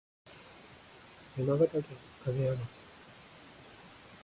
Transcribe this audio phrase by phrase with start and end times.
[1.37, 1.83] 山形県
[2.25, 2.61] 金山町